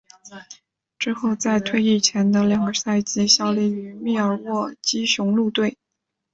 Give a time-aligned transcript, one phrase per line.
[0.97, 5.77] 之后在退役前的两个赛季效力于密尔沃基雄鹿队。